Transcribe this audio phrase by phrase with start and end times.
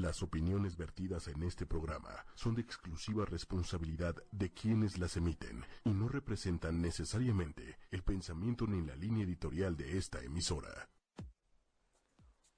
[0.00, 5.90] Las opiniones vertidas en este programa son de exclusiva responsabilidad de quienes las emiten y
[5.90, 10.88] no representan necesariamente el pensamiento ni la línea editorial de esta emisora.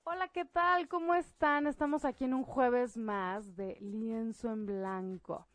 [0.04, 0.88] Hola, ¿qué tal?
[0.88, 1.66] ¿Cómo están?
[1.66, 5.46] Estamos aquí en un jueves más de Lienzo en Blanco.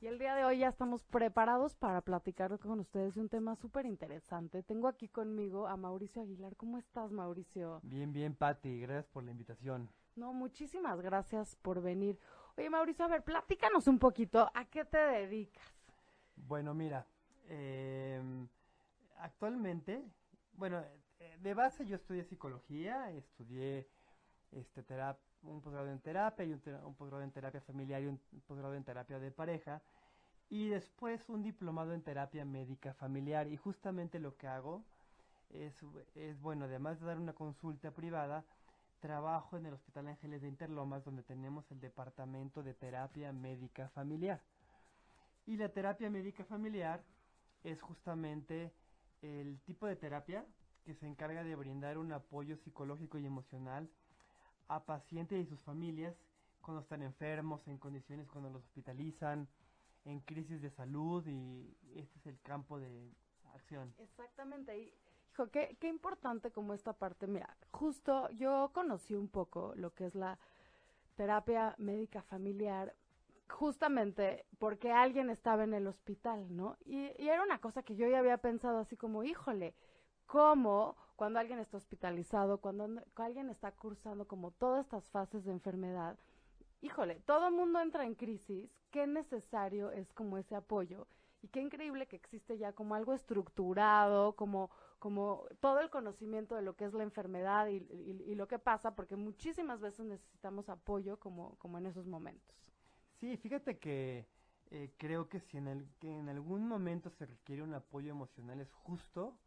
[0.00, 3.56] Y el día de hoy ya estamos preparados para platicar con ustedes de un tema
[3.56, 4.62] súper interesante.
[4.62, 6.56] Tengo aquí conmigo a Mauricio Aguilar.
[6.56, 7.80] ¿Cómo estás, Mauricio?
[7.82, 8.80] Bien, bien, Patti.
[8.80, 9.90] Gracias por la invitación.
[10.16, 12.18] No, muchísimas gracias por venir.
[12.56, 14.50] Oye, Mauricio, a ver, platícanos un poquito.
[14.54, 15.64] ¿A qué te dedicas?
[16.34, 17.06] Bueno, mira,
[17.48, 18.48] em,
[19.18, 20.02] actualmente,
[20.54, 20.82] bueno,
[21.20, 23.88] eh, de base yo estudié psicología, estudié
[24.52, 26.60] este terapia un posgrado en terapia y un,
[26.94, 29.82] posgrado en terapia familiar y un posgrado en terapia de pareja
[30.48, 34.84] y después un diplomado en terapia médica familiar y justamente lo que hago
[35.50, 35.74] es,
[36.14, 38.44] es bueno, además de dar una consulta privada,
[39.06, 44.42] trabajo en el Hospital Ángeles de Interlomas donde tenemos el departamento de terapia médica familiar.
[45.46, 47.04] Y la terapia médica familiar
[47.62, 48.72] es justamente
[49.22, 50.44] el tipo de terapia
[50.84, 53.88] que se encarga de brindar un apoyo psicológico y emocional
[54.66, 56.16] a pacientes y sus familias
[56.60, 59.46] cuando están enfermos, en condiciones cuando los hospitalizan,
[60.04, 63.14] en crisis de salud y este es el campo de
[63.54, 63.94] acción.
[63.98, 64.76] Exactamente.
[64.76, 64.92] Y,
[65.36, 67.26] hijo, qué, importante como esta parte.
[67.26, 70.38] Mira, justo yo conocí un poco lo que es la
[71.14, 72.94] terapia médica familiar
[73.48, 76.76] justamente porque alguien estaba en el hospital, ¿no?
[76.84, 79.74] Y, era una cosa que yo ya había pensado así como, híjole,
[80.26, 86.18] cómo cuando alguien está hospitalizado, cuando alguien está cursando como todas estas fases de enfermedad,
[86.80, 91.06] híjole, todo el mundo entra en crisis, qué necesario es como ese apoyo
[91.42, 94.70] y qué increíble que existe ya como algo estructurado, como,
[95.06, 98.96] como todo el conocimiento de lo que es la enfermedad y, y, lo que pasa,
[98.96, 102.56] porque muchísimas veces necesitamos apoyo como, como en esos momentos.
[103.20, 104.26] Sí, fíjate que
[104.72, 108.60] eh, creo que si en, el, que en algún momento se requiere un apoyo emocional
[108.60, 109.38] es justo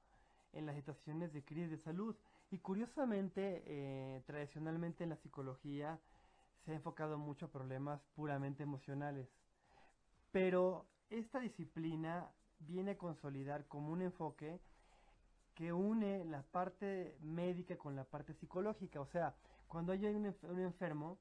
[0.53, 2.15] en las situaciones de crisis de salud.
[2.51, 5.99] Y curiosamente, eh, tradicionalmente en la psicología
[6.63, 9.27] se ha enfocado mucho a problemas puramente emocionales.
[10.31, 14.61] Pero esta disciplina viene a consolidar como un enfoque
[15.59, 19.01] que une la parte médica con la parte psicológica.
[19.01, 19.35] O sea,
[19.67, 21.19] cuando hay un, enfermo,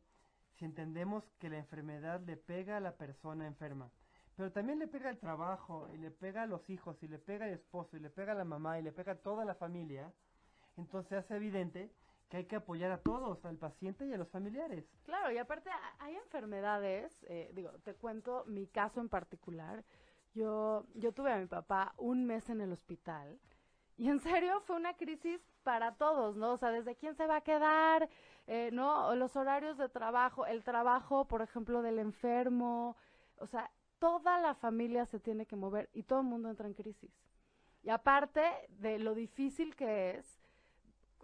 [0.54, 3.90] si entendemos que la enfermedad le pega a la persona enferma,
[4.36, 7.46] pero también le pega al trabajo, y le pega a los hijos, y le pega
[7.46, 10.12] al esposo, y le pega a la mamá, y le pega a toda la familia,
[10.76, 11.90] entonces hace evidente
[12.28, 14.84] que hay que apoyar a todos, al paciente y a los familiares.
[15.02, 19.84] Claro, y aparte hay enfermedades, eh, digo, te cuento mi caso en particular.
[20.32, 23.40] Yo, yo tuve a mi papá un mes en el hospital
[23.98, 26.52] y en serio fue una crisis para todos, ¿no?
[26.52, 28.08] O sea, desde quién se va a quedar,
[28.46, 29.14] eh, ¿no?
[29.16, 32.96] Los horarios de trabajo, el trabajo, por ejemplo, del enfermo,
[33.38, 36.74] o sea, toda la familia se tiene que mover y todo el mundo entra en
[36.74, 37.10] crisis.
[37.82, 40.40] Y aparte de lo difícil que es,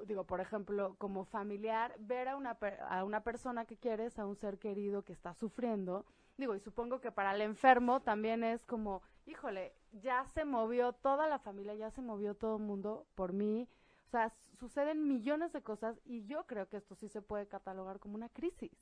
[0.07, 2.59] digo, por ejemplo, como familiar, ver a una,
[2.89, 6.05] a una persona que quieres, a un ser querido que está sufriendo,
[6.37, 11.29] digo, y supongo que para el enfermo también es como, híjole, ya se movió toda
[11.29, 13.69] la familia, ya se movió todo el mundo por mí.
[14.07, 17.99] O sea, suceden millones de cosas y yo creo que esto sí se puede catalogar
[17.99, 18.73] como una crisis.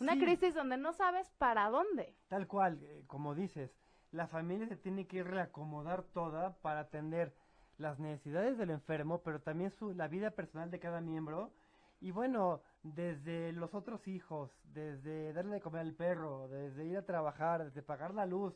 [0.00, 2.14] Una crisis donde no sabes para dónde.
[2.28, 3.74] Tal cual, eh, como dices,
[4.12, 7.34] la familia se tiene que reacomodar toda para atender
[7.78, 11.52] las necesidades del enfermo, pero también su, la vida personal de cada miembro.
[12.00, 17.04] Y bueno, desde los otros hijos, desde darle de comer al perro, desde ir a
[17.04, 18.54] trabajar, desde pagar la luz,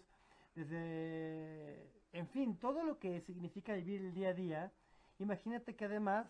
[0.54, 4.72] desde, en fin, todo lo que significa vivir el día a día.
[5.18, 6.26] Imagínate que además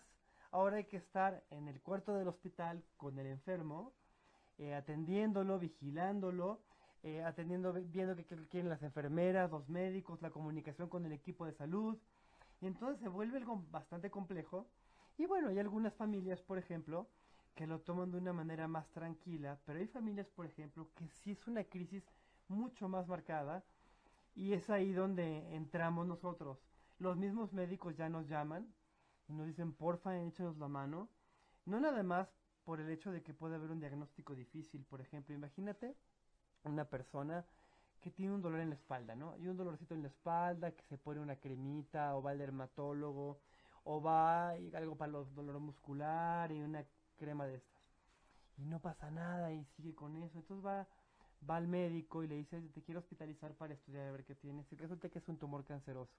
[0.51, 3.91] ahora hay que estar en el cuarto del hospital con el enfermo,
[4.57, 6.61] eh, atendiéndolo, vigilándolo,
[7.03, 11.53] eh, atendiendo, viendo qué quieren las enfermeras, los médicos, la comunicación con el equipo de
[11.53, 11.97] salud.
[12.61, 14.67] Y entonces se vuelve algo bastante complejo.
[15.17, 17.07] Y bueno, hay algunas familias, por ejemplo,
[17.55, 21.31] que lo toman de una manera más tranquila, pero hay familias, por ejemplo, que sí
[21.31, 22.03] es una crisis
[22.47, 23.63] mucho más marcada
[24.35, 26.57] y es ahí donde entramos nosotros.
[26.99, 28.73] Los mismos médicos ya nos llaman
[29.27, 31.09] y nos dicen, porfa, échenos la mano.
[31.65, 32.27] No nada más
[32.63, 34.85] por el hecho de que puede haber un diagnóstico difícil.
[34.85, 35.95] Por ejemplo, imagínate
[36.63, 37.45] una persona
[38.01, 39.37] que tiene un dolor en la espalda, ¿no?
[39.37, 43.39] Y un dolorcito en la espalda, que se pone una cremita, o va al dermatólogo,
[43.85, 46.85] o va y algo para los dolor muscular y una
[47.17, 47.81] crema de estas.
[48.57, 50.37] Y no pasa nada y sigue con eso.
[50.37, 50.87] Entonces va,
[51.49, 54.71] va al médico y le dice, te quiero hospitalizar para estudiar a ver qué tienes.
[54.71, 56.13] Y resulta que es un tumor canceroso.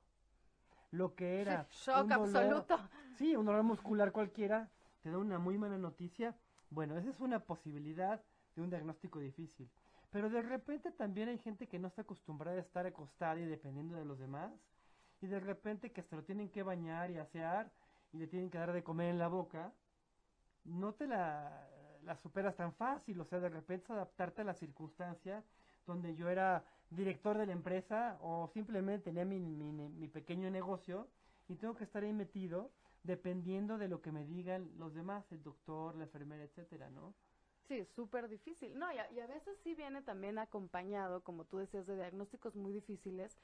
[0.90, 1.66] Lo que era...
[1.70, 2.78] Shock absoluto.
[3.16, 4.70] Sí, un dolor muscular cualquiera
[5.04, 6.34] te da una muy mala noticia,
[6.70, 8.24] bueno, esa es una posibilidad
[8.56, 9.70] de un diagnóstico difícil.
[10.10, 13.96] Pero de repente también hay gente que no está acostumbrada a estar acostada y dependiendo
[13.96, 14.50] de los demás.
[15.20, 17.70] Y de repente que se lo tienen que bañar y asear
[18.12, 19.74] y le tienen que dar de comer en la boca.
[20.64, 21.68] No te la,
[22.04, 23.20] la superas tan fácil.
[23.20, 25.42] O sea, de repente es adaptarte a la circunstancia
[25.86, 31.08] donde yo era director de la empresa o simplemente tenía mi, mi, mi pequeño negocio
[31.48, 32.70] y tengo que estar ahí metido
[33.02, 37.14] dependiendo de lo que me digan los demás, el doctor, la enfermera, etcétera, ¿no?
[37.68, 38.78] Sí, súper difícil.
[38.78, 42.56] No, y a, y a, veces sí viene también acompañado, como tú decías, de diagnósticos
[42.56, 43.38] muy difíciles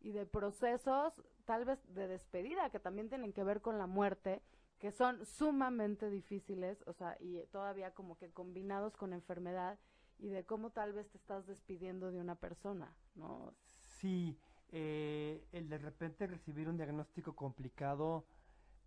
[0.00, 4.42] y de procesos tal vez de despedida que también tienen que ver con la muerte,
[4.82, 9.78] que son sumamente difíciles, o sea, y todavía como que combinados con enfermedad
[10.18, 13.54] y de cómo tal vez te estás despidiendo de una persona, ¿no?
[14.00, 14.36] Sí,
[14.70, 18.26] eh, el de repente recibir un diagnóstico complicado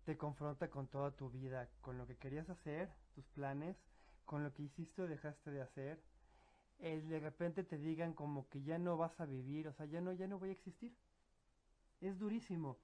[0.04, 3.78] te confronta con toda tu vida, con lo que querías hacer, tus planes,
[4.26, 6.02] con lo que hiciste o dejaste de hacer.
[6.78, 10.02] El de repente te digan como que ya no vas a vivir, o sea, ya
[10.02, 10.94] no, ya no voy a existir.
[12.02, 12.76] Es durísimo.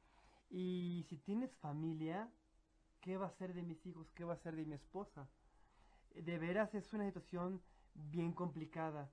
[0.49, 2.33] Y si tienes familia,
[3.03, 4.11] ¿qué va a ser de mis hijos?
[4.13, 5.29] ¿Qué va a ser de mi esposa?
[6.15, 7.61] De veras es una situación
[7.95, 9.11] bien complicada.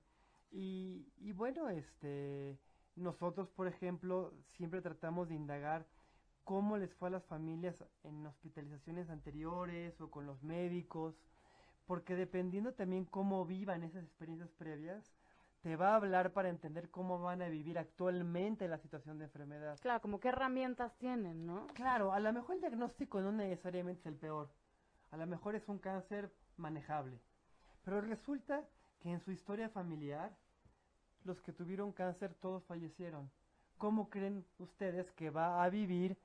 [0.50, 2.58] Y, y bueno, este,
[2.96, 5.86] nosotros, por ejemplo, siempre tratamos de indagar
[6.44, 11.14] cómo les fue a las familias en hospitalizaciones anteriores o con los médicos,
[11.86, 15.12] porque dependiendo también cómo vivan esas experiencias previas,
[15.62, 19.78] te va a hablar para entender cómo van a vivir actualmente la situación de enfermedad.
[19.80, 21.66] Claro, como qué herramientas tienen, ¿no?
[21.74, 24.50] Claro, a lo mejor el diagnóstico no necesariamente es el peor,
[25.10, 27.20] a lo mejor es un cáncer manejable,
[27.84, 28.64] pero resulta
[29.00, 30.34] que en su historia familiar,
[31.24, 33.30] los que tuvieron cáncer todos fallecieron.
[33.76, 36.18] ¿Cómo creen ustedes que va a vivir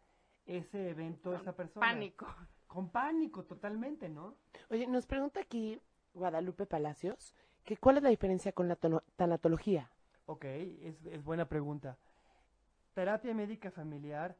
[0.46, 1.86] ese evento Con esa persona?
[1.86, 2.28] Pánico.
[2.68, 4.36] Con pánico, totalmente, ¿no?
[4.70, 5.80] Oye, nos pregunta aquí
[6.14, 7.34] Guadalupe Palacios
[7.66, 8.78] que cuál es la diferencia con la
[9.16, 9.90] tanatología.
[10.28, 11.98] Ok, es, es buena pregunta.
[12.94, 14.38] Terapia médica familiar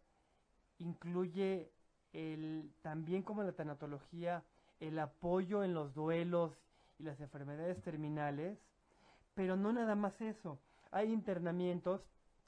[0.80, 1.70] incluye
[2.14, 4.44] el, también como la tanatología,
[4.80, 6.54] el apoyo en los duelos
[6.98, 8.58] y las enfermedades terminales,
[9.34, 10.60] pero no nada más eso.
[10.92, 12.02] Hay internamientos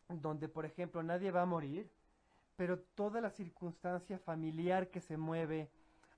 [0.08, 1.90] donde, por ejemplo, nadie va a morir,
[2.56, 5.70] pero toda la circunstancia familiar que se mueve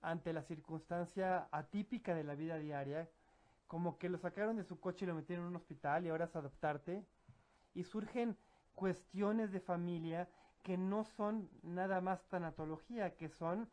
[0.02, 3.10] ante la circunstancia atípica de la vida diaria,
[3.70, 6.26] como que lo sacaron de su coche y lo metieron en un hospital y ahora
[6.26, 7.06] es adoptarte,
[7.76, 8.36] y surgen
[8.74, 10.28] cuestiones de familia
[10.64, 13.70] que no son nada más tanatología, que son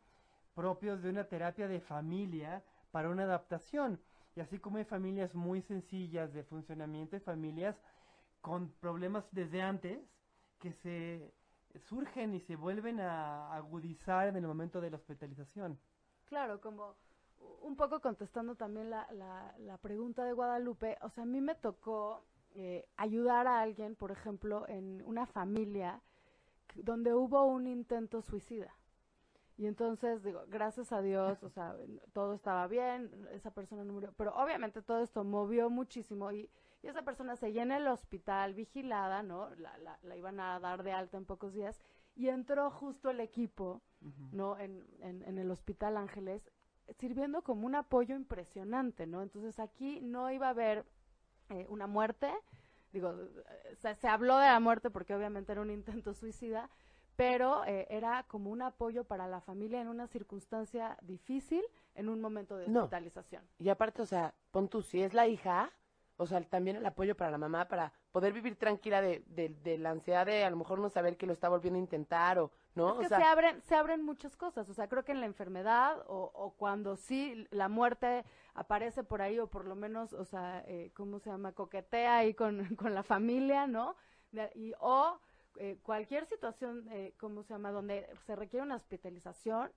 [0.53, 3.99] propios de una terapia de familia para una adaptación.
[4.35, 7.75] Y así como hay familias muy sencillas de funcionamiento, hay familias
[8.39, 9.99] con problemas desde antes
[10.59, 11.33] que se
[11.89, 15.79] surgen y se vuelven a agudizar en el momento de la hospitalización.
[16.25, 16.95] Claro, como
[17.61, 21.55] un poco contestando también la, la, la pregunta de Guadalupe, o sea, a mí me
[21.55, 22.23] tocó
[22.55, 26.01] eh, ayudar a alguien, por ejemplo, en una familia
[26.75, 28.73] donde hubo un intento suicida.
[29.57, 31.75] Y entonces, digo, gracias a Dios, o sea,
[32.13, 36.49] todo estaba bien, esa persona no murió, pero obviamente todo esto movió muchísimo y,
[36.83, 39.49] y esa persona seguía en el hospital vigilada, ¿no?
[39.55, 41.79] La, la, la iban a dar de alta en pocos días
[42.15, 43.81] y entró justo el equipo
[44.31, 44.57] ¿no?
[44.57, 46.49] En, en, en el Hospital Ángeles,
[46.99, 49.21] sirviendo como un apoyo impresionante, ¿no?
[49.21, 50.85] Entonces aquí no iba a haber
[51.49, 52.31] eh, una muerte,
[52.93, 53.13] digo,
[53.77, 56.69] se, se habló de la muerte porque obviamente era un intento suicida,
[57.15, 61.63] pero eh, era como un apoyo para la familia en una circunstancia difícil,
[61.95, 62.81] en un momento de No.
[62.81, 63.43] hospitalización.
[63.59, 65.71] Y aparte, o sea, pon tú, si es la hija,
[66.17, 69.77] o sea, también el apoyo para la mamá, para poder vivir tranquila de, de, de
[69.77, 72.51] la ansiedad de a lo mejor no saber que lo está volviendo a intentar o,
[72.77, 72.93] ¿no?
[72.93, 74.69] Es que o sea, se abren, se abren muchas cosas.
[74.69, 79.21] O sea, creo que en la enfermedad o, o cuando sí la muerte aparece por
[79.21, 81.51] ahí o por lo menos, o sea, eh, ¿cómo se llama?
[81.53, 83.95] Coquetea ahí con, con la familia, ¿no?
[84.31, 85.19] De- y, o
[85.57, 87.71] eh, cualquier situación, eh, ¿cómo se llama?
[87.71, 89.71] Donde se requiere una hospitalización,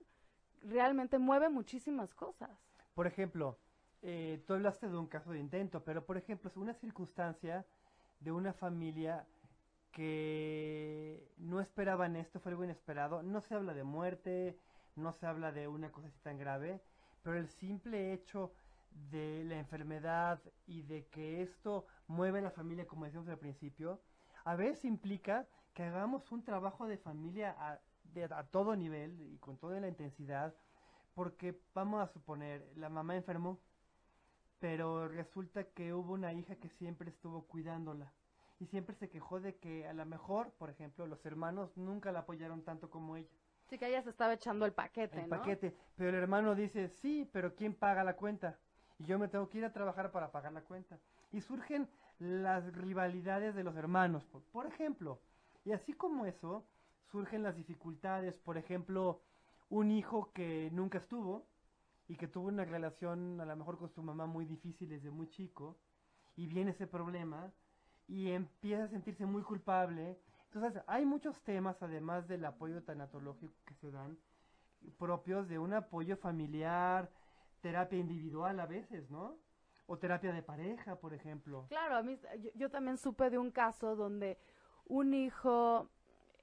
[0.61, 2.49] realmente mueve muchísimas cosas.
[2.93, 3.57] Por ejemplo,
[4.03, 7.65] eh, tú hablaste de un caso de intento, pero por ejemplo, es una circunstancia
[8.19, 9.25] de una familia
[9.91, 13.23] que no esperaban esto, fue algo inesperado.
[13.23, 14.57] No se habla de muerte,
[14.95, 16.81] no se habla de una cosa así tan grave,
[17.23, 18.53] pero el simple hecho
[19.11, 24.01] de la enfermedad y de que esto mueve a la familia, como decíamos al principio,
[24.43, 29.37] a veces implica que hagamos un trabajo de familia a, de- a todo nivel y
[29.39, 30.53] con toda la intensidad,
[31.13, 33.59] porque vamos a suponer, la mamá enfermó,
[34.59, 38.13] pero resulta que hubo una hija que siempre estuvo cuidándola
[38.61, 42.19] y siempre se quejó de que a lo mejor, por ejemplo, los hermanos nunca la
[42.19, 43.27] apoyaron tanto como ella,
[43.65, 45.37] Sí que ella se estaba echando el paquete, el ¿no?
[45.37, 48.59] paquete, pero el hermano dice, sí, pero ¿quién paga la cuenta?
[48.99, 50.99] y yo me tengo que ir a trabajar para pagar la cuenta.
[51.31, 51.89] Y surgen
[52.19, 55.19] las rivalidades de los hermanos, por, por ejemplo.
[55.65, 56.67] Y así como eso,
[57.11, 59.21] surgen las dificultades, por ejemplo,
[59.69, 61.47] un hijo que nunca estuvo
[62.07, 65.29] y que tuvo una relación a lo mejor con su mamá muy difícil desde muy
[65.29, 65.79] chico,
[66.35, 67.51] y viene ese problema
[68.07, 70.17] y empieza a sentirse muy culpable.
[70.53, 74.17] Entonces, hay muchos temas, además del apoyo tanatológico que se dan,
[74.97, 77.09] propios de un apoyo familiar,
[77.61, 79.37] terapia individual a veces, ¿no?
[79.87, 81.65] O terapia de pareja, por ejemplo.
[81.69, 84.37] Claro, a mí, yo, yo también supe de un caso donde
[84.85, 85.89] un hijo,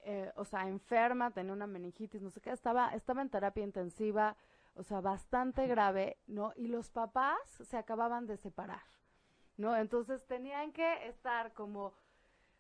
[0.05, 4.37] eh, o sea, enferma, tenía una meningitis, no sé qué, estaba, estaba en terapia intensiva,
[4.75, 6.53] o sea, bastante grave, ¿no?
[6.57, 8.83] Y los papás se acababan de separar,
[9.59, 9.77] ¿no?
[9.77, 11.93] Entonces tenían que estar como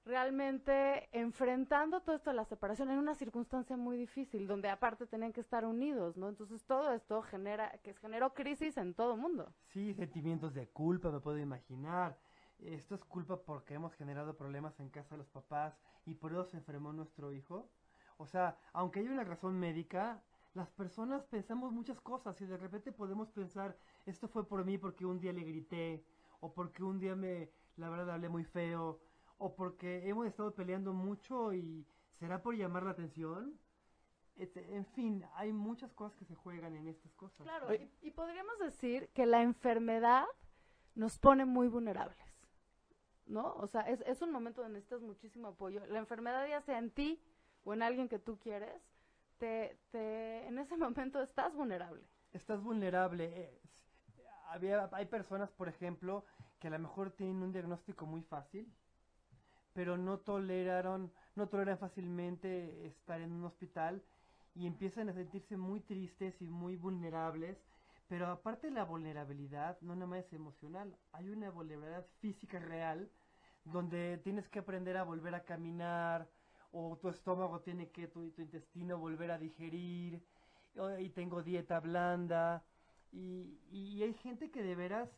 [0.04, 5.32] realmente enfrentando todo esto de la separación en una circunstancia muy difícil, donde aparte tenían
[5.32, 6.28] que estar unidos, ¿no?
[6.28, 9.52] Entonces todo esto genera, que generó crisis en todo el mundo.
[9.66, 12.18] Sí, sentimientos de culpa, me puedo imaginar.
[12.58, 16.44] Esto es culpa porque hemos generado problemas en casa de los papás y por eso
[16.44, 17.70] se enfermó nuestro hijo.
[18.16, 20.22] O sea, aunque hay una razón médica,
[20.54, 23.76] las personas pensamos muchas cosas y de repente podemos pensar,
[24.06, 26.02] esto fue por mí porque un día le grité,
[26.40, 29.00] o porque un día me, la verdad, hablé muy feo,
[29.38, 31.86] o porque hemos estado peleando mucho y
[32.18, 33.58] será por llamar la atención.
[34.36, 37.42] Este, en fin, hay muchas cosas que se juegan en estas cosas.
[37.46, 40.24] Claro, y, y podríamos decir que la enfermedad
[40.94, 42.28] nos pone muy vulnerables.
[43.26, 43.52] ¿no?
[43.54, 45.84] O sea, es, es un momento donde necesitas muchísimo apoyo.
[45.86, 47.20] La enfermedad, ya sea en ti
[47.64, 48.82] o en alguien que tú quieres,
[49.38, 52.02] te, te, en ese momento estás vulnerable.
[52.32, 53.24] Estás vulnerable.
[53.24, 53.60] eh,
[54.48, 56.24] había, hay personas, por ejemplo,
[56.58, 58.72] que a lo mejor tienen un diagnóstico muy fácil,
[59.72, 64.02] pero no toleraron, no toleran fácilmente estar en un hospital
[64.54, 67.56] y empiezan a sentirse muy tristes y muy vulnerables.
[68.08, 73.10] Pero aparte de la vulnerabilidad, no nada más es emocional, hay una vulnerabilidad física real
[73.64, 76.26] donde tienes que aprender a volver a caminar
[76.72, 80.22] o tu estómago tiene que, tu, tu intestino volver a digerir
[80.98, 82.64] y tengo dieta blanda
[83.12, 85.08] y, y hay gente que de veras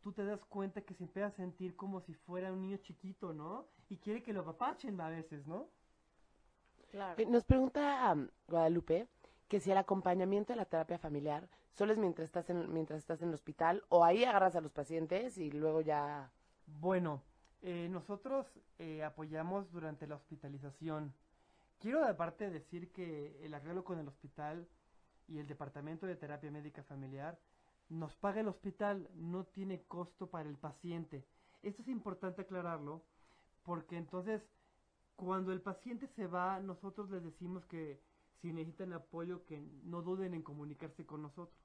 [0.00, 3.32] tú te das cuenta que se empieza a sentir como si fuera un niño chiquito,
[3.32, 3.66] ¿no?
[3.88, 5.68] Y quiere que lo apapachen a veces, ¿no?
[6.90, 7.20] Claro.
[7.20, 9.08] Eh, Nos pregunta um, Guadalupe
[9.48, 13.22] que si el acompañamiento de la terapia familiar solo es mientras estás en, mientras estás
[13.22, 16.30] en el hospital o ahí agarras a los pacientes y luego ya...
[16.66, 17.22] Bueno,
[17.62, 18.46] eh, nosotros
[18.78, 21.14] eh, apoyamos durante la hospitalización.
[21.78, 24.68] Quiero aparte decir que el arreglo con el hospital
[25.28, 27.38] y el departamento de terapia médica familiar
[27.88, 31.26] nos paga el hospital, no tiene costo para el paciente.
[31.62, 33.02] Esto es importante aclararlo
[33.62, 34.48] porque entonces
[35.16, 38.00] cuando el paciente se va, nosotros les decimos que
[38.40, 41.58] si necesitan apoyo que no duden en comunicarse con nosotros.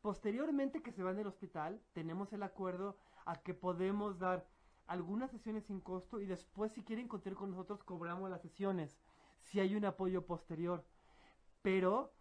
[0.00, 4.46] Posteriormente que se van del hospital, tenemos el acuerdo a que podemos dar
[4.86, 8.98] algunas sesiones sin costo y después si quieren contar con nosotros cobramos las sesiones,
[9.40, 10.84] si hay un apoyo posterior.
[11.62, 12.12] Pero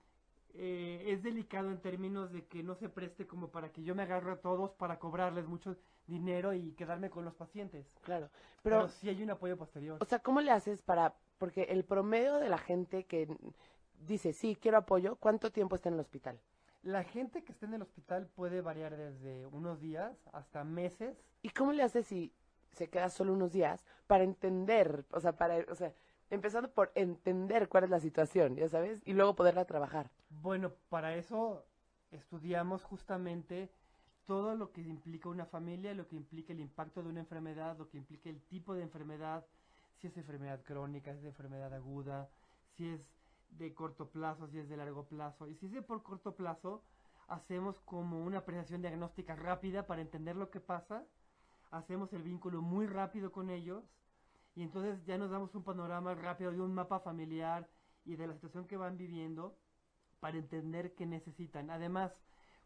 [0.59, 4.03] eh, es delicado en términos de que no se preste como para que yo me
[4.03, 5.75] agarre a todos para cobrarles mucho
[6.07, 7.85] dinero y quedarme con los pacientes.
[8.01, 8.29] Claro,
[8.63, 9.97] Pero, pero, sí hay un apoyo posterior.
[10.01, 11.15] o sea, ¿cómo le haces para...?
[11.37, 13.27] Porque el promedio de la gente que
[14.05, 16.39] dice, sí, quiero apoyo, ¿cuánto tiempo está en el hospital?
[16.81, 21.17] La gente que está en el hospital puede variar desde unos días hasta meses.
[21.41, 22.33] ¿Y cómo le haces si
[22.71, 25.93] se queda solo unos días para entender, o sea, para, o sea,
[26.29, 30.09] empezando por entender cuál es la situación, ya sabes, y luego poderla trabajar?
[30.29, 31.65] Bueno, para eso
[32.11, 33.69] estudiamos justamente
[34.25, 37.89] todo lo que implica una familia, lo que implica el impacto de una enfermedad, lo
[37.89, 39.45] que implica el tipo de enfermedad,
[39.95, 42.29] si es enfermedad crónica, si es enfermedad aguda,
[42.75, 43.01] si es
[43.51, 45.47] de corto plazo, si es de largo plazo.
[45.47, 46.83] Y si es de por corto plazo,
[47.27, 51.05] hacemos como una apreciación diagnóstica rápida para entender lo que pasa,
[51.71, 53.83] hacemos el vínculo muy rápido con ellos
[54.57, 57.69] y entonces ya nos damos un panorama rápido de un mapa familiar
[58.05, 59.55] y de la situación que van viviendo
[60.19, 61.69] para entender qué necesitan.
[61.69, 62.11] Además,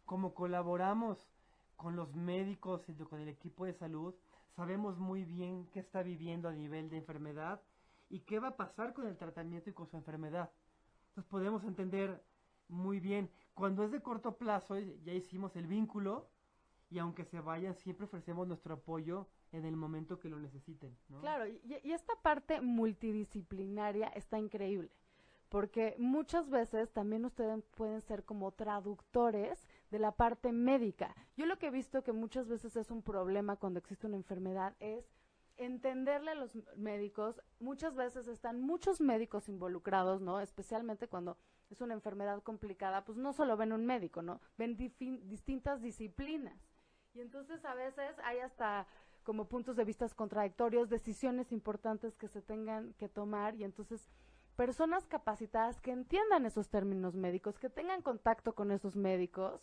[0.06, 1.28] como colaboramos
[1.76, 4.16] con los médicos y con el equipo de salud,
[4.56, 7.62] sabemos muy bien qué está viviendo a nivel de enfermedad
[8.08, 10.50] y qué va a pasar con el tratamiento y con su enfermedad.
[11.10, 12.24] Entonces podemos entender
[12.70, 13.30] muy bien.
[13.54, 16.30] Cuando es de corto plazo, ya hicimos el vínculo
[16.90, 20.98] y aunque se vayan, siempre ofrecemos nuestro apoyo en el momento que lo necesiten.
[21.10, 21.20] ¿no?
[21.22, 24.92] Claro, y, y esta parte multidisciplinaria está increíble,
[25.50, 31.16] porque muchas veces también ustedes pueden ser como traductores de la parte médica.
[31.36, 34.76] Yo lo que he visto que muchas veces es un problema cuando existe una enfermedad
[34.80, 35.06] es
[35.58, 40.40] entenderle a los médicos, muchas veces están muchos médicos involucrados, ¿no?
[40.40, 41.38] Especialmente cuando
[41.70, 44.42] es una enfermedad complicada, pues no solo ven un médico, ¿no?
[44.58, 46.60] Ven distintas disciplinas.
[47.14, 48.88] Y entonces a veces hay hasta
[49.24, 54.10] como puntos de vista contradictorios, decisiones importantes que se tengan que tomar y entonces
[54.56, 59.62] personas capacitadas que entiendan esos términos médicos, que tengan contacto con esos médicos,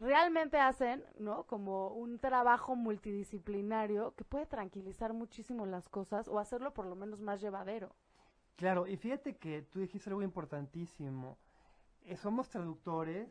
[0.00, 1.44] realmente hacen, ¿no?
[1.44, 7.20] Como un trabajo multidisciplinario que puede tranquilizar muchísimo las cosas o hacerlo por lo menos
[7.20, 7.94] más llevadero.
[8.56, 11.38] Claro, y fíjate que tú dijiste algo importantísimo.
[12.02, 13.28] Eh, somos traductores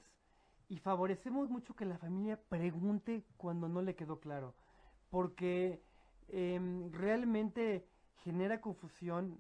[0.70, 4.54] y favorecemos mucho que la familia pregunte cuando no le quedó claro,
[5.10, 5.82] porque
[6.30, 7.86] em, realmente
[8.24, 9.40] genera confusión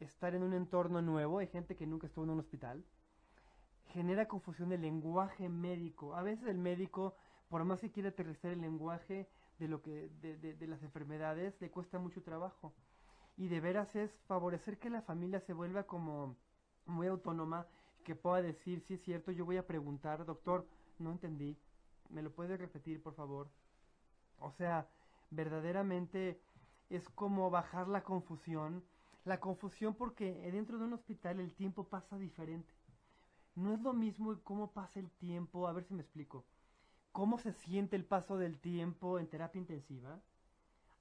[0.00, 2.84] estar en un entorno nuevo, hay gente que nunca estuvo en un hospital,
[3.86, 6.14] genera confusión el lenguaje médico.
[6.14, 7.14] A veces el médico,
[7.48, 9.28] por más que quiera aterrizar el lenguaje
[9.58, 12.74] de lo que de, de, las enfermedades, le cuesta mucho trabajo.
[13.36, 16.36] Y de veras es favorecer que la familia se vuelva como
[16.86, 17.66] muy autónoma,
[18.04, 20.66] que pueda decir, sí es cierto, yo voy a preguntar, doctor,
[20.98, 21.56] no entendí,
[22.10, 23.48] ¿me lo puede repetir, por favor?
[24.38, 24.86] O sea,
[25.34, 26.40] verdaderamente
[26.90, 28.84] es como bajar la confusión,
[29.24, 32.74] la confusión porque dentro de un hospital el tiempo pasa diferente
[33.54, 36.44] no es lo mismo cómo pasa el tiempo, a ver si me explico,
[37.12, 40.20] cómo se siente el paso del tiempo en terapia intensiva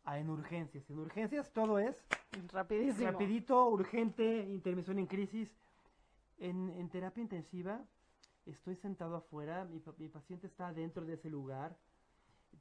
[0.05, 0.89] a en urgencias.
[0.89, 2.05] En urgencias todo es
[2.51, 3.09] rapidísimo.
[3.09, 5.55] Rapidito, urgente, intervención en crisis.
[6.37, 7.81] En, terapia intensiva
[8.45, 11.77] estoy sentado afuera, mi, mi paciente está dentro de ese lugar,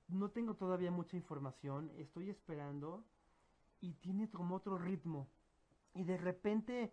[0.08, 3.04] no tengo todavía mucha información, estoy esperando
[3.80, 5.28] y tiene como otro ritmo.
[5.94, 6.92] Y de repente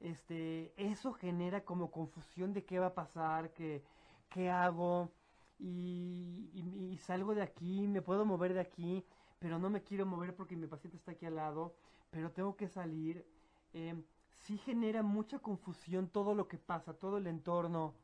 [0.00, 3.82] este, eso genera como confusión de qué va a pasar, qué,
[4.30, 5.12] qué hago,
[5.58, 9.04] y, salgo de aquí, me puedo mover de aquí,
[9.38, 11.74] pero no me quiero mover porque mi paciente está aquí al lado,
[12.10, 13.24] pero tengo que salir.
[13.72, 13.94] Eh,
[14.30, 17.94] sí genera mucha confusión todo lo que pasa, todo el entorno,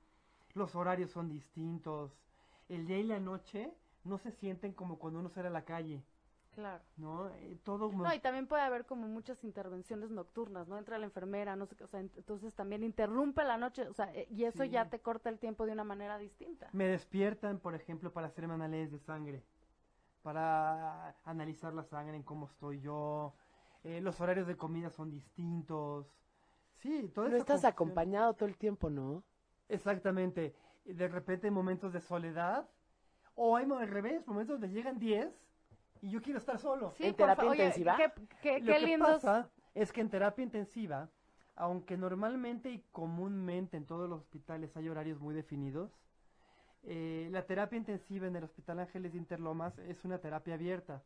[0.55, 2.13] los horarios son distintos,
[2.69, 3.73] el día y la noche
[4.05, 6.05] no se sienten como cuando uno sale a la calle.
[6.55, 6.85] Claro.
[6.97, 7.29] ¿No?
[7.31, 7.91] Eh, todo...
[7.91, 10.79] No, y también puede haber como muchas intervenciones nocturnas, ¿no?
[10.79, 14.15] Entra la enfermera, no sé qué, o sea, entonces también interrumpe la noche, o sea,
[14.15, 16.69] eh, y eso ya te corta el tiempo de una manera distinta.
[16.73, 19.45] Me despiertan, por ejemplo, para hacerme análisis de sangre,
[20.23, 23.35] para analizar la sangre en cómo estoy yo,
[23.83, 26.07] eh, los horarios de comida son distintos.
[26.77, 29.25] Sí, todo No estás acompañado todo el tiempo, ¿no?
[29.69, 30.55] Exactamente.
[30.85, 32.69] De repente momentos de soledad,
[33.35, 35.29] o hay al revés, momentos donde llegan 10
[36.03, 36.95] y yo quiero estar solo.
[36.99, 37.97] ¿En terapia intensiva?
[38.43, 41.09] qué, Lo que pasa es que en terapia intensiva,
[41.57, 45.91] aunque normalmente y comúnmente en todos los hospitales hay horarios muy definidos,
[46.83, 51.03] eh, la terapia intensiva en el Hospital Ángeles de Interlomas es una terapia abierta.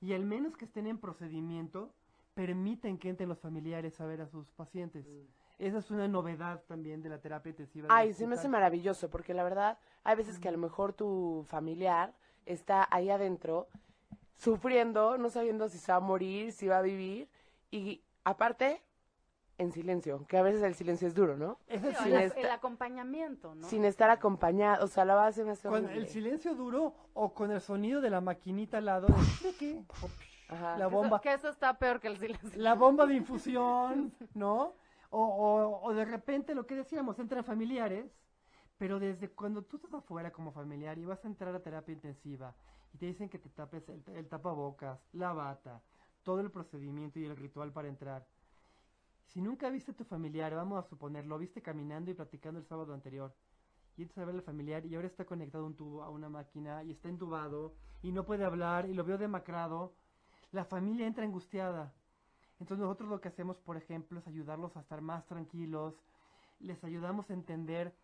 [0.00, 1.92] Y al menos que estén en procedimiento,
[2.34, 5.06] permiten que entren los familiares a ver a sus pacientes.
[5.06, 5.37] Mm.
[5.58, 7.88] Esa es una novedad también de la terapia intensiva.
[7.90, 11.44] Ay, se me hace maravilloso, porque la verdad, hay veces que a lo mejor tu
[11.48, 12.14] familiar
[12.46, 13.68] está ahí adentro
[14.36, 17.28] sufriendo, no sabiendo si se va a morir, si va a vivir,
[17.72, 18.80] y aparte,
[19.58, 21.58] en silencio, que a veces el silencio es duro, ¿no?
[21.66, 21.82] Es
[22.36, 23.66] el, acompañamiento, ¿no?
[23.66, 27.50] Sin estar acompañado, o sea, la base me hace Con el silencio duro o con
[27.50, 29.08] el sonido de la maquinita al lado,
[29.42, 29.82] ¿de qué?
[30.78, 31.20] La bomba.
[31.20, 32.50] Que eso, está peor que el silencio.
[32.54, 34.74] La bomba de infusión, ¿no?
[35.10, 38.10] O, o, de repente lo que decíamos, entran familiares,
[38.76, 42.54] pero desde cuando tú estás afuera como familiar y vas a entrar a terapia intensiva
[42.92, 45.82] y te dicen que te tapes el, tapabocas, la bata,
[46.22, 48.26] todo el procedimiento y el ritual para entrar.
[49.26, 52.66] Si nunca viste a tu familiar, vamos a suponer, lo viste caminando y platicando el
[52.66, 53.34] sábado anterior,
[53.96, 56.84] y entonces a ver al familiar y ahora está conectado un tubo a una máquina
[56.84, 59.94] y está entubado y no puede hablar y lo veo demacrado,
[60.52, 61.92] la familia entra angustiada.
[62.60, 65.94] Entonces nosotros lo que hacemos, por ejemplo, es ayudarlos a estar más tranquilos,
[66.60, 67.94] les ayudamos a entender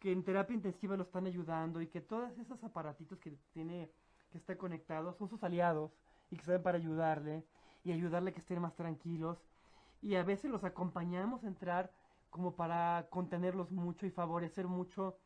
[0.00, 3.90] que en terapia intensiva lo están ayudando y que todos esos aparatitos que tiene,
[4.30, 5.92] que está conectado, son sus aliados
[6.30, 7.44] y que saben para ayudarle
[7.84, 9.38] y ayudarle a que estén más tranquilos.
[10.02, 11.92] Y a veces los acompañamos a entrar
[12.30, 15.16] como para contenerlos mucho y favorecer mucho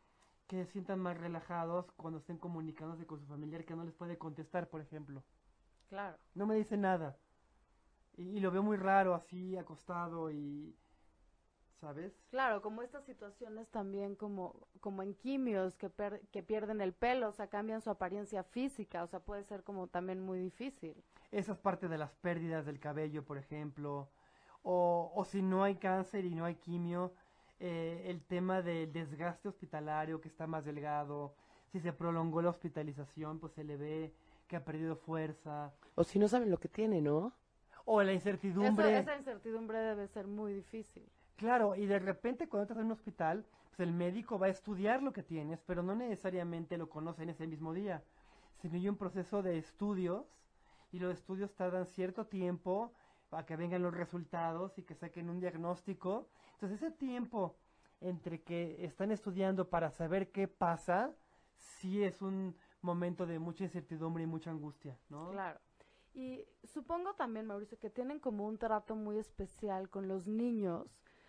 [0.46, 4.18] que se sientan más relajados cuando estén comunicándose con su familiar que no les puede
[4.18, 5.22] contestar, por ejemplo.
[5.88, 6.16] Claro.
[6.35, 7.16] No me dice nada.
[8.16, 10.77] Y, y lo veo muy raro así, acostado y
[11.83, 12.12] ¿sabes?
[12.31, 15.90] Claro, como estas situaciones también como, como en quimios que,
[16.31, 19.88] que pierden el pelo, o sea, cambian su apariencia física, o sea, puede ser como
[19.88, 20.94] también muy difícil.
[21.33, 24.09] Esa es parte de las pérdidas del cabello, por ejemplo,
[24.62, 27.14] o, o si no hay cáncer y no hay quimio,
[27.59, 31.35] eh, el tema del desgaste hospitalario, que está más delgado,
[31.72, 34.14] si se prolongó la hospitalización, pues se le ve
[34.46, 35.72] que ha perdido fuerza.
[35.96, 37.33] O si no saben lo que tiene, ¿no?
[37.85, 38.99] O la incertidumbre.
[38.99, 41.05] esa incertidumbre debe ser muy difícil
[41.42, 45.03] Claro, y de repente cuando estás en un hospital, pues el médico va a estudiar
[45.03, 48.05] lo que tienes, pero no necesariamente lo conoce en ese mismo día,
[48.59, 50.25] sino hay un proceso de estudios
[50.92, 52.92] y los estudios tardan cierto tiempo
[53.29, 56.29] para que vengan los resultados y que saquen un diagnóstico.
[56.53, 57.57] Entonces ese tiempo
[58.01, 61.12] entre que están estudiando para saber qué pasa,
[61.57, 65.31] sí es un momento de mucha incertidumbre y mucha angustia, ¿no?
[65.31, 65.59] Claro.
[66.14, 70.87] Y supongo también, Mauricio, que tienen como un trato muy especial con los niños,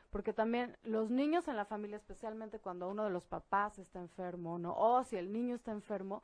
[0.10, 4.60] porque también los niños en la familia, especialmente cuando uno de los papás está enfermo,
[4.60, 4.76] ¿no?
[4.76, 6.22] O si el niño está enfermo,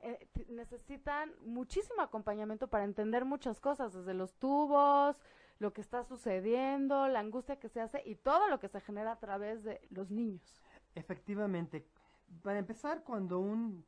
[0.00, 5.16] eh, necesitan muchísimo acompañamiento para entender muchas cosas, desde los tubos,
[5.58, 9.12] lo que está sucediendo, la angustia que se hace y todo lo que se genera
[9.12, 10.60] a través de los niños.
[10.94, 11.86] Efectivamente.
[12.42, 13.86] Para empezar, cuando un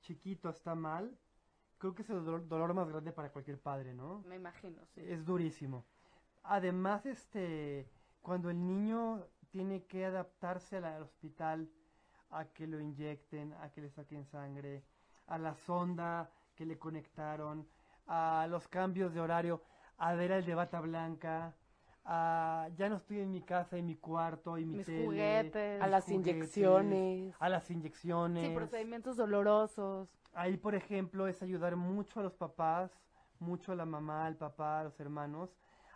[0.00, 1.18] chiquito está mal,
[1.78, 4.22] creo que es el dolor, dolor, más grande para cualquier padre, ¿no?
[4.26, 5.00] Me imagino, sí.
[5.04, 5.84] Es durísimo.
[6.42, 7.88] Además, este,
[8.22, 11.68] cuando el niño tiene que adaptarse al hospital,
[12.30, 14.84] a que lo inyecten, a que le saquen sangre,
[15.26, 17.66] a la sonda que le conectaron,
[18.06, 19.62] a los cambios de horario,
[19.98, 21.54] a ver el de bata blanca,
[22.10, 25.82] a ya no estoy en mi casa, en mi cuarto, y mi mis tele, juguetes,
[25.82, 27.36] A las juguetes, inyecciones.
[27.38, 28.44] a las inyecciones.
[28.44, 30.08] sí, procedimientos dolorosos.
[30.32, 32.90] Ahí, por ejemplo, es ayudar mucho a los papás,
[33.40, 35.50] mucho a la mamá, al papá, a los hermanos,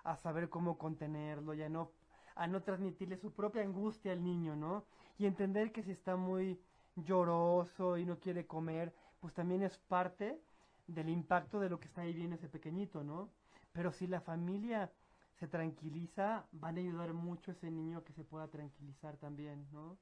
[0.05, 1.93] a saber cómo contenerlo, ya no,
[2.35, 4.85] a no transmitirle su propia angustia al niño, ¿no?
[5.19, 6.61] Y entender que si está muy
[6.97, 10.41] lloroso y no quiere comer, pues también es parte
[10.87, 13.31] del impacto de lo que está viviendo ese pequeñito, ¿no?
[13.73, 14.91] Pero si la familia
[15.35, 19.99] se tranquiliza, van a ayudar mucho a ese niño que se pueda tranquilizar también, ¿no?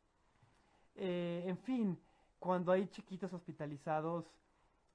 [0.94, 1.98] Eh, en fin,
[2.38, 4.26] cuando hay chiquitos hospitalizados,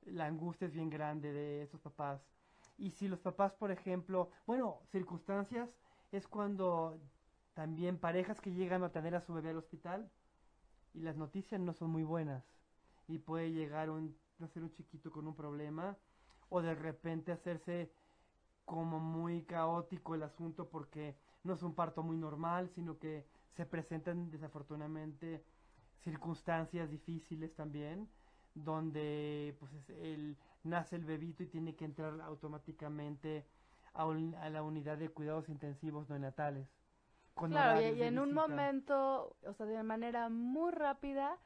[0.05, 2.21] la angustia es bien grande de esos papás.
[2.77, 5.69] Y si los papás, por ejemplo, bueno, circunstancias
[6.11, 6.99] es cuando
[7.53, 10.11] también parejas que llegan a tener a su bebé al hospital
[10.93, 12.43] y las noticias no son muy buenas
[13.07, 15.97] y puede llegar un nacer un chiquito con un problema
[16.49, 17.91] o de repente hacerse
[18.65, 23.65] como muy caótico el asunto porque no es un parto muy normal, sino que se
[23.65, 25.43] presentan desafortunadamente
[26.03, 28.09] circunstancias difíciles también,
[28.53, 33.45] donde pues es el, nace el bebito y tiene que entrar automáticamente
[33.93, 36.67] a, un- a la unidad de cuidados intensivos neonatales.
[37.33, 41.39] con Claro, y, en un momento, o sea, de manera muy rápida,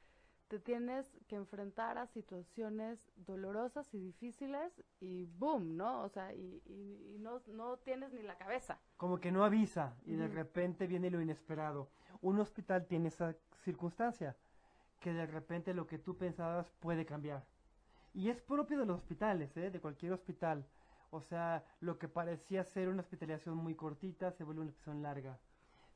[0.50, 6.02] te tienes que enfrentar a situaciones dolorosas y difíciles y boom, ¿no?
[6.02, 8.80] O sea, y, y- y no, no tienes ni la cabeza.
[8.98, 11.90] como que no avisa y de repente viene lo inesperado.
[12.22, 14.36] Un hospital tiene esa circunstancia,
[15.00, 17.46] que de repente lo que tú pensabas puede cambiar.
[18.14, 19.70] Y es propio de los hospitales, ¿eh?
[19.72, 20.66] de cualquier hospital.
[21.12, 25.40] O sea, lo que parecía ser una hospitalización muy cortita se vuelve una hospitalización larga.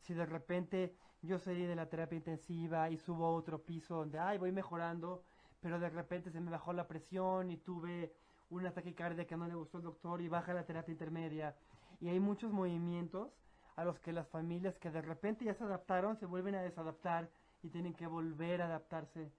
[0.01, 4.19] Si de repente yo salí de la terapia intensiva y subo a otro piso donde,
[4.19, 5.23] ay, voy mejorando,
[5.61, 8.13] pero de repente se me bajó la presión y tuve
[8.49, 11.55] un ataque cardíaco que no le gustó al doctor y baja la terapia intermedia.
[12.01, 13.31] Y hay muchos movimientos
[13.75, 17.29] a los que las familias que de repente ya se adaptaron se vuelven a desadaptar
[17.63, 19.31] y tienen que volver a adaptarse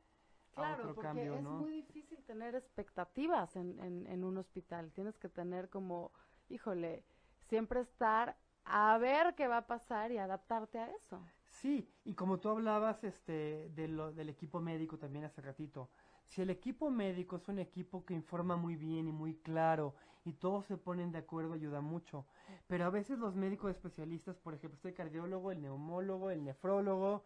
[0.57, 1.51] a Claro, otro porque cambio, es ¿no?
[1.51, 4.93] muy difícil tener expectativas en, en, en un hospital.
[4.93, 6.13] Tienes que tener como,
[6.49, 7.05] híjole,
[7.49, 11.21] siempre estar a ver qué va a pasar y adaptarte a eso.
[11.65, 15.89] Sí, y como tú hablabas este, del equipo médico también hace ratito,
[16.23, 19.95] si el equipo médico es un equipo que informa muy bien y muy claro
[20.27, 22.27] y todos se ponen de acuerdo, ayuda mucho.
[22.67, 27.25] Pero a veces los médicos especialistas, por ejemplo, está el cardiólogo, el neumólogo, el nefrólogo,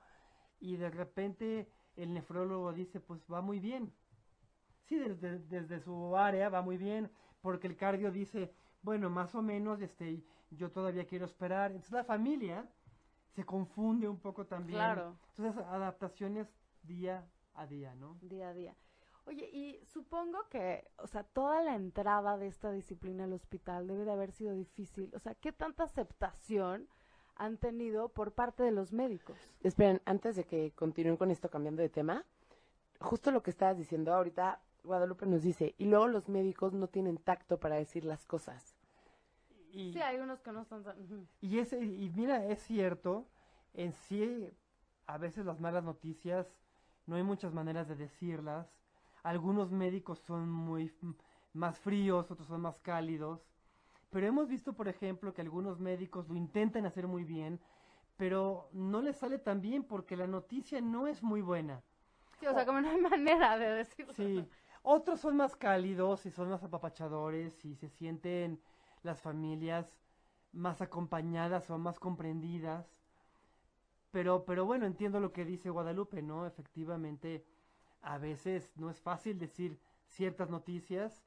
[0.61, 3.93] y de repente el nefrólogo dice, pues va muy bien.
[4.85, 9.43] Sí, desde, desde su área va muy bien, porque el cardio dice, bueno, más o
[9.43, 11.73] menos, este, yo todavía quiero esperar.
[11.73, 12.71] Entonces la familia
[13.39, 14.81] se confunde un poco también.
[14.81, 15.17] Claro.
[15.29, 16.49] Entonces adaptaciones
[16.83, 17.25] día
[17.55, 18.19] a día, ¿no?
[18.21, 18.75] día a día.
[19.27, 24.05] Oye, y supongo que, o sea, toda la entrada de esta disciplina al hospital debe
[24.05, 25.13] de haber sido difícil.
[25.15, 26.89] O sea, ¿qué tanta aceptación
[27.37, 29.39] han tenido por parte de los médicos?
[29.63, 32.25] Esperen, antes de que continúen con esto cambiando de tema,
[32.99, 37.19] justo lo que estabas diciendo ahorita, Guadalupe nos dice, y luego los médicos no tienen
[37.19, 38.78] tacto para decir las cosas.
[39.73, 40.83] Y, Sí, hay unos que no están...
[40.85, 40.97] tan-
[41.41, 43.27] y, ese, y mira, es cierto,
[43.75, 44.49] en sí,
[45.07, 46.47] a veces las malas noticias,
[47.07, 48.67] no hay muchas maneras de decirlas.
[49.23, 50.93] Algunos médicos son muy
[51.55, 53.41] más fríos, otros son más cálidos.
[54.11, 57.61] Pero hemos visto, por ejemplo, que algunos médicos lo intentan hacer muy bien,
[58.17, 61.83] pero no les sale tan bien porque la noticia no es muy buena.
[62.41, 64.15] Sí, o sea, como no hay manera de decirlo.
[64.17, 64.49] Sí,
[64.83, 68.61] otros son más cálidos y son más apapachadores y se sienten
[69.05, 69.97] las familias
[70.53, 72.87] más acompañadas o más comprendidas.
[74.11, 76.47] Pero, pero bueno, entiendo lo que dice Guadalupe, ¿no?
[76.47, 77.45] Efectivamente,
[78.03, 81.23] a veces no es fácil decir ciertas noticias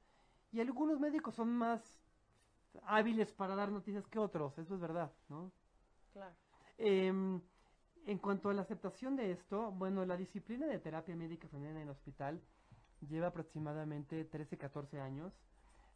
[0.51, 2.01] y algunos médicos son más
[2.83, 5.51] hábiles para dar noticias que otros, eso es verdad, ¿no?
[6.13, 6.35] Claro.
[6.77, 7.41] Em,
[8.05, 11.87] en cuanto a la aceptación de esto, bueno, la disciplina de terapia médica femenina en
[11.87, 12.41] el hospital
[13.07, 15.33] lleva aproximadamente 13, 14 años.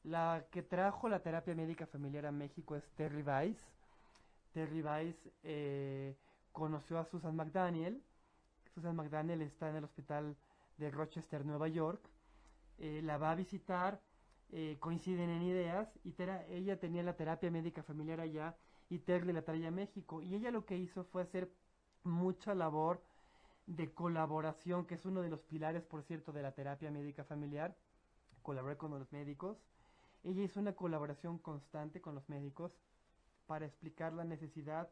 [0.05, 3.57] La que trajo la terapia médica familiar a México es Terry Weiss.
[4.53, 6.15] Terry Weiss eh,
[6.51, 7.99] conoció a Susan McDaniel.
[8.75, 10.35] Susan McDaniel está en el hospital
[10.77, 12.07] de Rochester, Nueva York.
[12.77, 13.99] Eh, la va a visitar,
[14.51, 16.13] eh, coinciden en ideas y
[16.51, 18.55] ella tenía la terapia médica familiar allá
[18.89, 20.21] y Terry la traía a México.
[20.21, 21.49] Y ella lo que hizo fue hacer
[22.03, 23.01] mucha labor
[23.65, 27.75] de colaboración, que es uno de los pilares, por cierto, de la terapia médica familiar.
[28.43, 29.57] Colaboré con los médicos.
[30.25, 32.73] Ella hizo una colaboración constante con los médicos
[33.45, 34.89] para explicar la necesidad,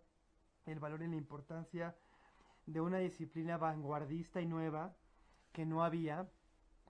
[0.65, 1.96] el valor y la importancia
[2.65, 4.96] de una disciplina vanguardista y nueva
[5.52, 6.30] que no había.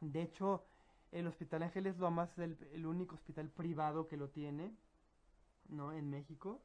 [0.01, 0.65] De hecho,
[1.12, 4.75] el Hospital Ángeles Lomas es el, el único hospital privado que lo tiene,
[5.69, 5.93] ¿no?
[5.93, 6.62] En México.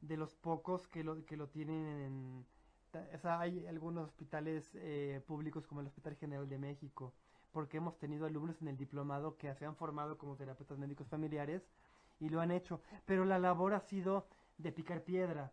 [0.00, 2.46] De los pocos que lo, que lo tienen en,
[3.24, 7.14] hay algunos hospitales eh, públicos como el Hospital General de México,
[7.52, 11.62] porque hemos tenido alumnos en el diplomado que se han formado como terapeutas médicos familiares
[12.20, 14.26] y lo han hecho, pero la labor ha sido
[14.58, 15.52] de picar piedra.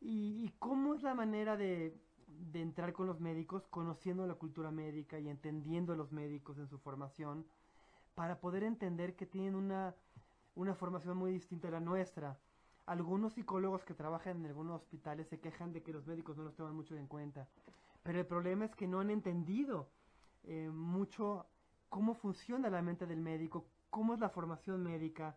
[0.00, 5.18] ¿Y, cómo es la manera de, de, entrar con los médicos, conociendo la cultura médica
[5.18, 7.46] y entendiendo a los médicos en su formación,
[8.14, 9.94] para poder entender que tienen una,
[10.54, 12.38] una formación muy distinta a la nuestra?
[12.86, 16.54] Algunos psicólogos que trabajan en algunos hospitales se quejan de que los médicos no los
[16.54, 17.48] toman mucho en cuenta.
[18.02, 19.88] Pero el problema es que no han entendido
[20.46, 21.46] eh, mucho
[21.88, 25.36] cómo funciona la mente del médico, cómo es la formación médica,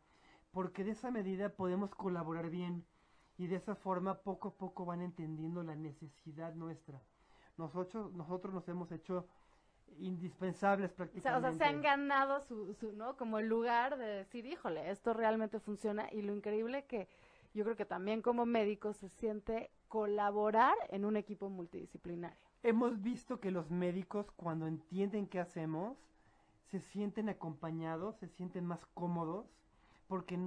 [0.52, 2.86] porque de esa medida podemos colaborar bien
[3.38, 7.02] y de esa forma poco a poco van entendiendo la necesidad nuestra.
[7.58, 9.28] Nosotros, nosotros nos hemos hecho
[9.98, 11.48] indispensables prácticamente.
[11.48, 13.18] O sea, se han ganado su, su, ¿no?
[13.18, 17.08] Como el lugar de decir, híjole, esto realmente funciona y lo increíble que
[17.54, 22.49] yo creo que también como médico se siente colaborar en un equipo multidisciplinario.
[22.62, 25.98] Hemos visto que los médicos cuando entienden qué hacemos,
[26.66, 29.48] se sienten acompañados, se sienten más cómodos,
[30.08, 30.38] porque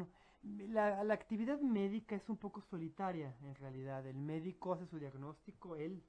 [0.42, 4.06] la, la, actividad médica es un poco solitaria en realidad.
[4.06, 6.02] El médico hace su diagnóstico, él,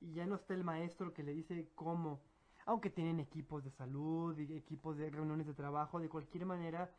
[0.00, 2.20] y ya no está el maestro que le dice cómo.
[2.66, 6.90] Aunque tienen equipos de salud, y equipos de reuniones de trabajo, de cualquier manera,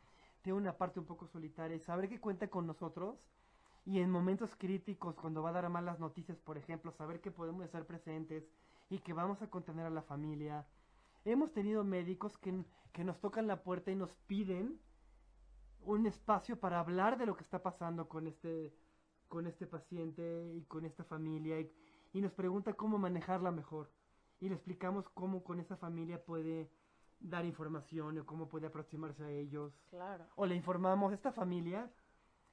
[0.42, 3.16] tiene una parte un poco solitaria saber que cuenta con nosotros
[3.86, 7.64] y en momentos críticos, cuando va a dar malas noticias, por ejemplo, saber que podemos
[7.64, 8.44] estar presentes
[8.90, 10.66] y que vamos a contener a la familia.
[11.24, 14.80] Hemos tenido médicos que, que nos tocan la puerta y nos piden
[15.84, 18.74] un espacio para hablar de lo que está pasando con este,
[19.28, 21.70] con este paciente y con esta familia y,
[22.12, 23.92] y nos pregunta cómo manejarla mejor.
[24.40, 26.68] Y le explicamos cómo con esa familia puede
[27.20, 29.72] dar información o cómo puede aproximarse a ellos.
[29.90, 30.26] Claro.
[30.34, 31.88] O le informamos, esta familia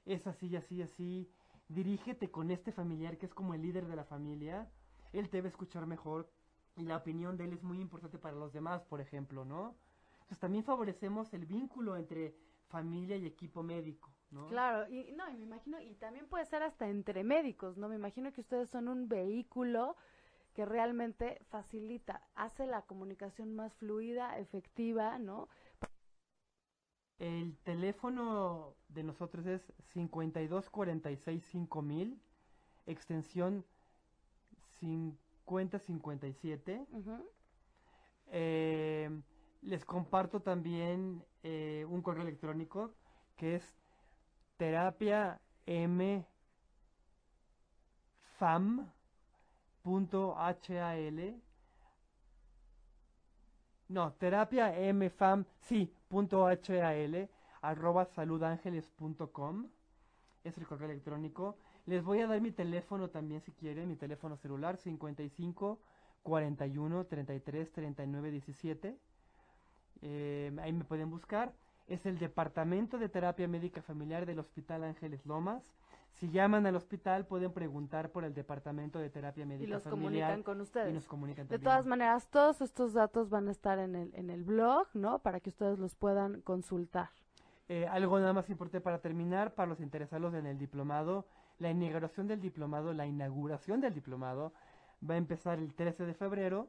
[0.06, 1.30] es así, así, así,
[1.68, 4.70] dirígete con este familiar que es como el líder de la familia,
[5.12, 6.30] él te va a escuchar mejor
[6.76, 9.76] y la opinión de él es muy importante para los demás, por ejemplo, ¿no?
[10.14, 12.36] Entonces también favorecemos el vínculo entre
[12.68, 14.48] familia y equipo médico, ¿no?
[14.48, 17.88] Claro, y no, y me imagino, y también puede ser hasta entre médicos, ¿no?
[17.88, 19.96] Me imagino que ustedes son un vehículo
[20.54, 25.50] que realmente facilita, hace la comunicación más fluida, efectiva, ¿no?
[27.20, 29.62] El teléfono de nosotros es
[29.94, 32.18] 52465000,
[32.86, 33.64] extensión
[34.80, 36.86] 5057.
[38.32, 39.10] eh,
[39.62, 42.92] les comparto también eh, un correo electrónico
[43.38, 43.76] que es
[44.58, 46.26] terapia m
[48.38, 48.92] fam
[49.82, 51.42] punto HAL.
[53.90, 57.30] No, terapia mfam, sí, HAL,
[57.62, 59.68] arroba saludangeles.com.
[60.44, 61.58] Es el correo electrónico.
[61.86, 65.80] Les voy a dar mi teléfono también si quieren, mi teléfono celular 55
[66.22, 68.98] 41 33 39 17.
[70.62, 71.54] ahí me pueden buscar.
[71.88, 75.64] Es el Departamento de Terapia Médica Familiar del Hospital Ángeles Lomas.
[76.14, 80.30] Si llaman al hospital pueden preguntar por el departamento de terapia médica y los familiar
[80.30, 80.92] comunican con ustedes.
[80.92, 84.30] Y nos comunican de todas maneras, todos estos datos van a estar en el, en
[84.30, 85.20] el blog, ¿no?
[85.20, 87.10] Para que ustedes los puedan consultar.
[87.68, 91.26] Eh, algo nada más importante para terminar, para los interesados en el diplomado,
[91.60, 94.54] la inauguración del diplomado, la inauguración del diplomado
[95.08, 96.68] va a empezar el 13 de febrero.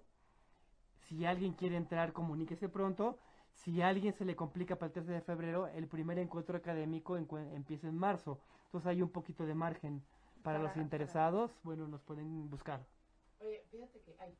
[1.00, 3.18] Si alguien quiere entrar, comuníquese pronto.
[3.52, 7.16] Si a alguien se le complica para el 13 de febrero, el primer encuentro académico
[7.16, 8.40] empieza en marzo.
[8.74, 10.02] Entonces hay un poquito de margen
[10.42, 12.84] Para los Para- interesados, bueno, nos pueden buscar.
[13.38, 14.34] Oye, fíjate que hay.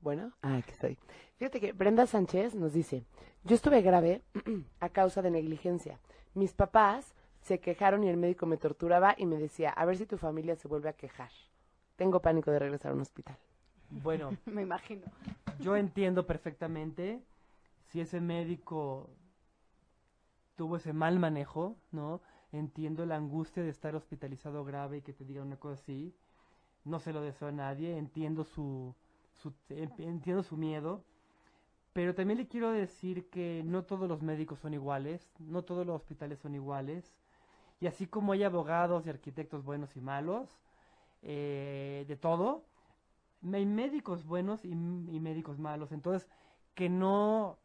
[0.00, 0.96] Bueno, ah, aquí estoy.
[1.36, 3.04] Fíjate que Brenda Sánchez nos dice,
[3.42, 4.22] yo estuve grave
[4.80, 5.98] a causa de negligencia.
[6.34, 10.06] Mis papás se quejaron y el médico me torturaba y me decía, a ver si
[10.06, 11.32] tu familia se vuelve a quejar.
[11.96, 13.36] Tengo pánico de regresar a un hospital.
[13.90, 15.02] Bueno, Me imagino.
[15.58, 17.20] yo entiendo perfectamente
[17.88, 19.10] si ese médico
[20.54, 22.20] tuvo ese mal manejo, ¿no?
[22.52, 26.14] Entiendo la angustia de estar hospitalizado grave y que te diga una cosa así.
[26.84, 28.94] No se lo deseo a nadie, entiendo su,
[29.70, 31.04] en- entiendo su miedo,
[31.92, 35.96] pero también le quiero decir que no todos los médicos son iguales, no todos los
[35.96, 37.12] hospitales son iguales,
[37.80, 40.48] y así como hay abogados y arquitectos buenos y malos,
[41.22, 42.64] eh, de todo,
[43.52, 45.92] hay médicos buenos y médicos malos.
[45.92, 46.28] Entonces,
[46.74, 47.58] que no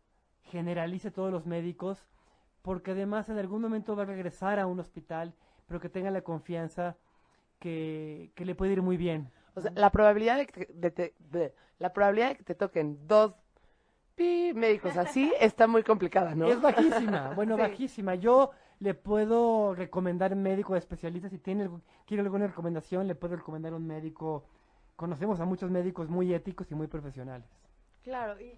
[0.44, 2.06] generalice todos los médicos,
[2.66, 5.36] porque además en algún momento va a regresar a un hospital,
[5.68, 6.98] pero que tenga la confianza
[7.60, 9.32] que, que le puede ir muy bien.
[9.54, 12.56] O sea, la probabilidad de que te, de te- de- la probabilidad de que te
[12.56, 13.36] toquen dos
[14.16, 16.48] pi médicos así está muy complicada, ¿no?
[16.48, 17.62] Es bajísima, bueno, Sí.
[17.62, 18.16] bajísima.
[18.16, 18.50] Yo
[18.80, 21.70] le puedo recomendar médico especialista, si tiene,
[22.08, 24.44] quiere alguna recomendación, le puedo recomendar un médico.
[24.96, 27.48] Conocemos a muchos médicos muy éticos y muy profesionales.
[28.04, 28.54] Claro, y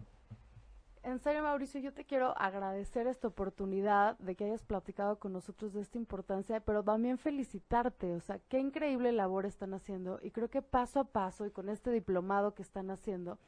[1.08, 5.72] en serio, Mauricio, yo te quiero agradecer esta oportunidad de que hayas platicado con nosotros
[5.72, 10.50] de esta importancia, pero también felicitarte, o sea, qué increíble labor están haciendo y creo
[10.50, 13.40] que paso a paso y con este diplomado que están haciendo,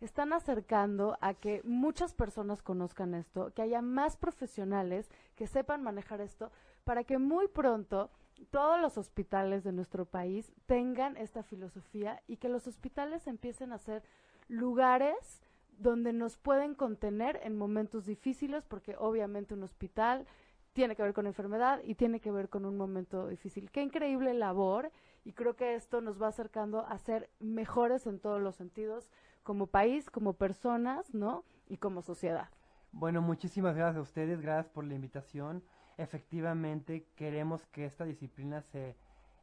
[0.00, 6.20] están acercando a que muchas personas conozcan esto, que haya más profesionales que sepan manejar
[6.20, 6.52] esto,
[6.84, 8.10] para que muy pronto
[8.50, 13.78] todos los hospitales de nuestro país tengan esta filosofía y que los hospitales empiecen a
[13.78, 14.04] ser
[14.46, 15.42] lugares
[15.78, 20.26] donde nos pueden contener en momentos difíciles, porque obviamente un hospital
[20.72, 23.70] tiene que ver con enfermedad y tiene que ver con un momento difícil.
[23.70, 24.92] Qué increíble labor
[25.24, 29.10] y creo que esto nos va acercando a ser mejores en todos los sentidos,
[29.42, 31.44] como país, como personas, ¿no?
[31.68, 32.48] Y como sociedad.
[32.92, 35.62] Bueno, muchísimas gracias a ustedes, gracias por la invitación.
[35.96, 38.96] Efectivamente, queremos que esta disciplina se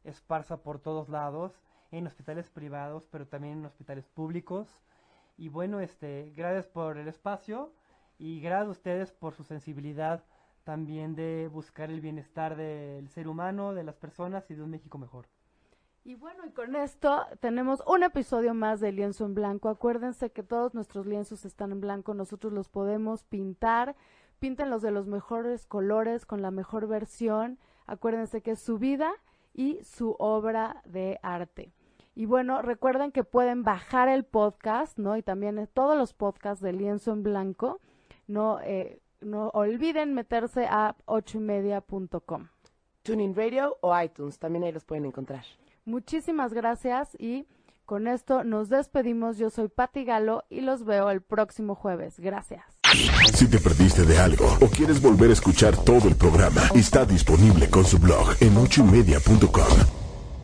[0.04, 4.82] esparza por todos lados, en hospitales privados, pero también en hospitales públicos.
[5.36, 7.72] Y bueno, este, gracias por el espacio
[8.18, 10.24] y gracias a ustedes por su sensibilidad
[10.64, 14.98] también de buscar el bienestar del ser humano, de las personas y de un México
[14.98, 15.26] mejor.
[16.02, 19.68] Y bueno, y con esto tenemos un episodio más de Lienzo en Blanco.
[19.68, 23.96] Acuérdense que todos nuestros lienzos están en blanco, nosotros los podemos pintar.
[24.38, 27.58] Píntenlos de los mejores colores, con la mejor versión.
[27.86, 29.12] Acuérdense que es su vida
[29.52, 31.72] y su obra de arte.
[32.16, 35.18] Y bueno, recuerden que pueden bajar el podcast, ¿no?
[35.18, 37.78] Y también eh, todos los podcasts de Lienzo en Blanco.
[38.26, 42.48] No, eh, no olviden meterse a ochoymedia.com.
[43.02, 45.44] TuneIn Radio o iTunes, también ahí los pueden encontrar.
[45.84, 47.46] Muchísimas gracias y
[47.84, 49.36] con esto nos despedimos.
[49.36, 52.18] Yo soy Patti Galo y los veo el próximo jueves.
[52.18, 52.64] Gracias.
[53.34, 57.68] Si te perdiste de algo o quieres volver a escuchar todo el programa, está disponible
[57.68, 59.95] con su blog en ochoymedia.com.